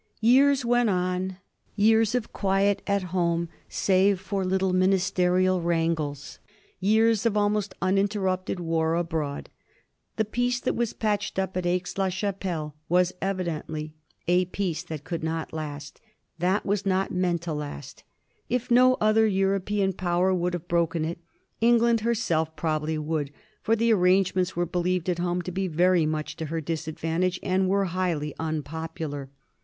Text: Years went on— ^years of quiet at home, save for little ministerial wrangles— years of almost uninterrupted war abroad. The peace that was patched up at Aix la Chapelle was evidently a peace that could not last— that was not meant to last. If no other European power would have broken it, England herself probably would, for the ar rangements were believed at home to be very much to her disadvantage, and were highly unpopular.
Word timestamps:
Years 0.19 0.65
went 0.65 0.89
on— 0.89 1.37
^years 1.77 2.15
of 2.15 2.33
quiet 2.33 2.81
at 2.87 3.03
home, 3.13 3.49
save 3.69 4.19
for 4.19 4.43
little 4.43 4.73
ministerial 4.73 5.61
wrangles— 5.61 6.39
years 6.79 7.23
of 7.27 7.37
almost 7.37 7.75
uninterrupted 7.83 8.59
war 8.59 8.95
abroad. 8.95 9.47
The 10.15 10.25
peace 10.25 10.59
that 10.61 10.75
was 10.75 10.93
patched 10.93 11.37
up 11.37 11.55
at 11.55 11.67
Aix 11.67 11.99
la 11.99 12.09
Chapelle 12.09 12.73
was 12.89 13.13
evidently 13.21 13.93
a 14.27 14.45
peace 14.45 14.81
that 14.81 15.03
could 15.03 15.23
not 15.23 15.53
last— 15.53 16.01
that 16.39 16.65
was 16.65 16.83
not 16.83 17.11
meant 17.11 17.43
to 17.43 17.53
last. 17.53 18.03
If 18.49 18.71
no 18.71 18.95
other 18.99 19.27
European 19.27 19.93
power 19.93 20.33
would 20.33 20.55
have 20.55 20.67
broken 20.67 21.05
it, 21.05 21.19
England 21.59 21.99
herself 21.99 22.55
probably 22.55 22.97
would, 22.97 23.31
for 23.61 23.75
the 23.75 23.93
ar 23.93 23.99
rangements 23.99 24.55
were 24.55 24.65
believed 24.65 25.09
at 25.09 25.19
home 25.19 25.43
to 25.43 25.51
be 25.51 25.67
very 25.67 26.07
much 26.07 26.37
to 26.37 26.47
her 26.47 26.59
disadvantage, 26.59 27.39
and 27.43 27.69
were 27.69 27.85
highly 27.85 28.33
unpopular. 28.39 29.29